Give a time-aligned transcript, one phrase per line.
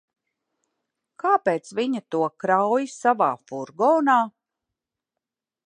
[1.23, 4.19] Kāpēc viņa to krauj savā furgonā?